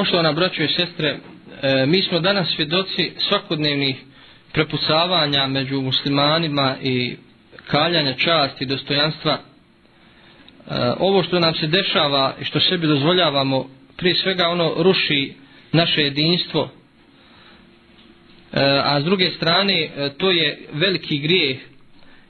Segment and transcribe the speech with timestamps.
[0.00, 1.08] Poštovana braćo i sestre,
[1.62, 3.96] e, mi smo danas svjedoci svakodnevnih
[4.52, 7.16] prepucavanja među muslimanima i
[7.66, 9.32] kaljanja časti i dostojanstva.
[9.32, 9.40] E,
[10.98, 15.34] ovo što nam se dešava i što sebi dozvoljavamo, prije svega ono ruši
[15.72, 16.70] naše jedinstvo,
[18.52, 21.58] e, a s druge strane e, to je veliki grijeh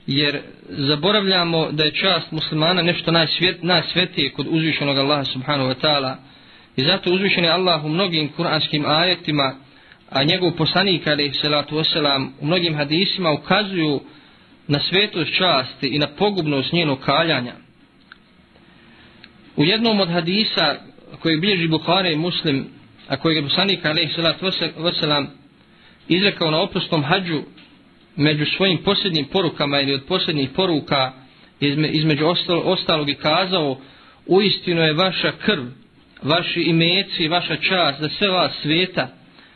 [0.07, 6.15] jer zaboravljamo da je čast muslimana nešto najsvet, najsvetije kod uzvišenog Allaha subhanahu wa ta'ala
[6.75, 9.55] i zato uzvišen je Allah u mnogim kuranskim ajetima
[10.09, 14.01] a njegov poslanik alaih salatu wasalam u mnogim hadisima ukazuju
[14.67, 17.53] na svetost časti i na pogubnost njenog kaljanja.
[19.55, 20.75] U jednom od hadisa
[21.19, 22.67] koji bilježi Bukhara i Muslim
[23.07, 24.45] a koji je poslanik alaih salatu
[24.77, 25.25] wasalam
[26.07, 27.41] izrekao na oprostom hađu
[28.15, 31.11] među svojim posljednjim porukama ili od posljednjih poruka
[31.91, 32.25] između
[32.63, 33.77] ostalog, i kazao
[34.27, 35.63] uistino je vaša krv
[36.21, 39.07] vaši imeci, vaša čast za sve vas sveta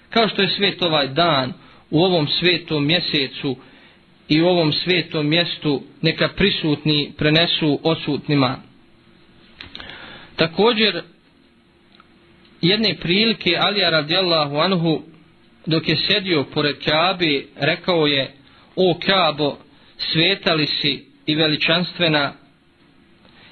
[0.09, 1.53] kao što je svet ovaj dan
[1.89, 3.57] u ovom svetom mjesecu
[4.29, 8.57] i u ovom svetom mjestu neka prisutni prenesu osutnima
[10.35, 11.01] također
[12.61, 15.01] jedne prilike Alija radijallahu anhu
[15.65, 18.33] dok je sedio pored Kaabe rekao je
[18.75, 19.57] o Kaabo,
[19.97, 22.33] svetali si i veličanstvena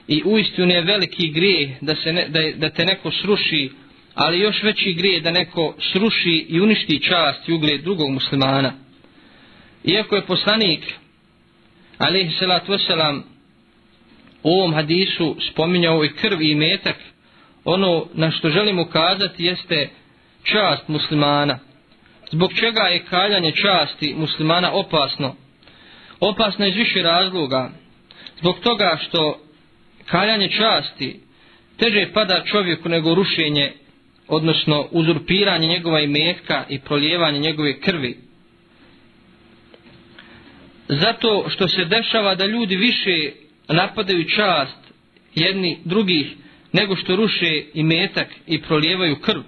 [0.08, 3.72] i uistinu je veliki grijeh da, se ne, da, da te neko sruši,
[4.14, 8.73] ali još veći grijeh da neko sruši i uništi čast i ugled drugog muslimana.
[9.84, 10.94] Iako je poslanik,
[11.98, 13.22] alaihi salatu wasalam,
[14.44, 16.98] u ovom hadisu spominjao i krv i metak,
[17.66, 19.90] ono na što želim ukazati jeste
[20.44, 21.60] čast muslimana–
[22.34, 25.36] Zbog čega je kaljanje časti muslimana opasno?
[26.20, 27.70] Opasno je iz više razloga.
[28.40, 29.40] Zbog toga što
[30.06, 31.20] kaljanje časti
[31.78, 33.72] teže pada čovjeku nego rušenje,
[34.28, 38.18] odnosno uzurpiranje njegova imetka i prolijevanje njegove krvi.
[40.88, 43.32] Zato što se dešava da ljudi više
[43.67, 44.77] napadaju čast
[45.36, 46.27] jedni drugih
[46.73, 49.42] nego što ruše imetak i prolijevaju krv.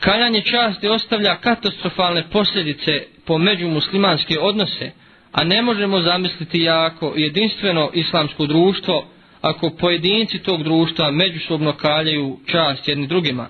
[0.00, 2.92] Kaljanje časti ostavlja katastrofalne posljedice
[3.24, 4.90] po međumuslimanske odnose,
[5.36, 9.06] a ne možemo zamisliti jako jedinstveno islamsko društvo
[9.40, 13.48] ako pojedinci tog društva međusobno kaljaju čast jedni drugima.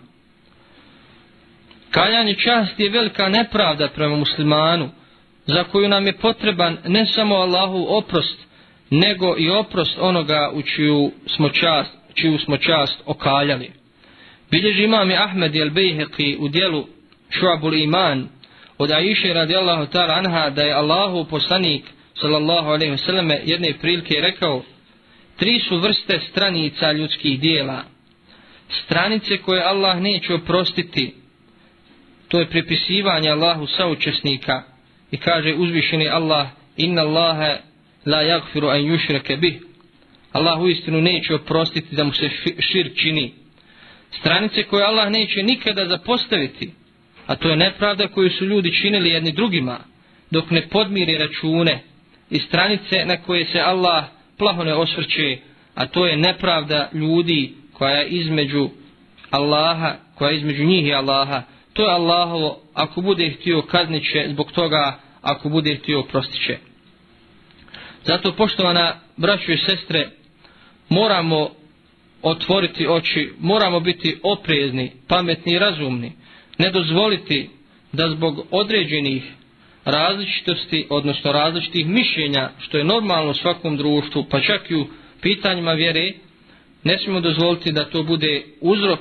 [1.90, 4.88] Kaljanje časti je velika nepravda prema muslimanu,
[5.46, 8.38] za koju nam je potreban ne samo Allahu oprost,
[8.90, 13.70] nego i oprost onoga u čiju smo čast, čiju smo čast okaljali.
[14.50, 16.86] Bilježi imam je Ahmed i Al-Bejheqi u dijelu
[17.30, 18.28] Šuabul Iman
[18.78, 21.84] od Aisha radijallahu ta'ala anha da je Allahu poslanik
[22.20, 24.62] sallallahu alaihi wa sallam jedne prilike rekao
[25.36, 27.82] tri su vrste stranica ljudskih dijela.
[28.84, 31.14] Stranice koje Allah neće oprostiti
[32.28, 34.62] to je pripisivanje Allahu saučesnika.
[35.10, 37.58] I kaže uzvišeni Allah inna Allahe
[38.06, 39.54] la jagfiru an yušreke bih.
[40.32, 43.34] Allah u istinu neće oprostiti da mu se šir čini.
[44.20, 46.70] Stranice koje Allah neće nikada zapostaviti,
[47.26, 49.78] a to je nepravda koju su ljudi činili jedni drugima,
[50.30, 51.82] dok ne podmiri račune,
[52.30, 54.04] i stranice na koje se Allah
[54.38, 55.38] plaho ne osvrće,
[55.74, 58.68] a to je nepravda ljudi koja je između
[59.30, 61.42] Allaha, koja je između njih i Allaha,
[61.72, 66.58] to je Allahovo, ako bude htio kazniće zbog toga, ako bude htio prostiće.
[68.04, 70.08] Zato, poštovana braćo i sestre,
[70.88, 71.50] moramo
[72.22, 76.12] otvoriti oči, moramo biti oprezni, pametni i razumni,
[76.58, 77.50] ne dozvoliti
[77.92, 79.22] da zbog određenih
[79.84, 84.86] različitosti, odnosno različitih mišljenja, što je normalno u svakom društvu, pa čak i u
[85.20, 86.12] pitanjima vjere,
[86.84, 89.00] ne smijemo dozvoliti da to bude uzrok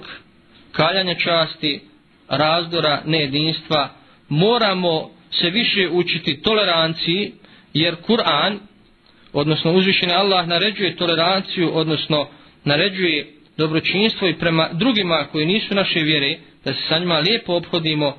[0.72, 1.80] kaljanja časti,
[2.28, 3.90] razdora, nejedinstva.
[4.30, 7.32] Moramo se više učiti toleranciji,
[7.74, 8.58] jer Kur'an,
[9.34, 12.28] odnosno uzvišeni Allah, naređuje toleranciju, odnosno
[12.64, 13.28] naređuje
[13.58, 18.17] dobročinstvo i prema drugima koji nisu naše vjere, da se sa njima lijepo obhodimo,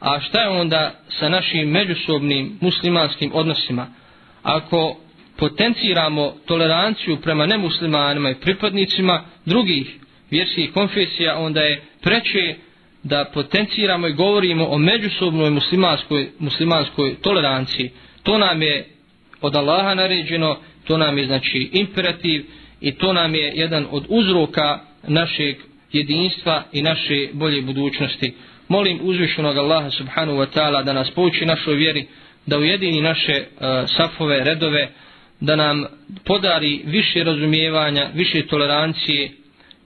[0.00, 3.86] a šta je onda sa našim međusobnim muslimanskim odnosima?
[4.42, 4.96] Ako
[5.36, 9.96] potenciramo toleranciju prema nemuslimanima i pripadnicima drugih
[10.30, 12.54] vjerskih konfesija, onda je preče
[13.02, 17.90] da potenciramo i govorimo o međusobnoj muslimanskoj, muslimanskoj toleranciji.
[18.22, 18.86] To nam je
[19.40, 22.44] od Allaha naređeno, to nam je znači imperativ
[22.80, 25.56] i to nam je jedan od uzroka našeg
[25.92, 28.34] jedinstva i naše bolje budućnosti.
[28.68, 32.06] Molim uzvišenog Allaha subhanahu wa ta'ala da nas pouči našoj vjeri,
[32.46, 34.88] da ujedini naše uh, safove, redove,
[35.40, 35.84] da nam
[36.24, 39.30] podari više razumijevanja, više tolerancije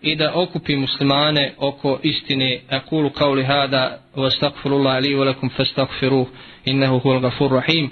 [0.03, 2.61] i da okupi muslimane oko istine.
[2.71, 6.27] Akulu kao li hada wa stakfirullah li wa lakum fastakfiruh
[6.65, 7.91] innehu huval gafur rahim.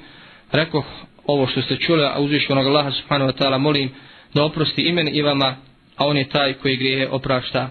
[0.52, 0.84] Rekoh
[1.26, 3.90] ovo što ste čuli a uzvišenog Allaha subhanahu wa ta'ala molim
[4.34, 5.56] da oprosti imen i vama
[5.96, 7.70] a on je taj koji grijehe oprašta.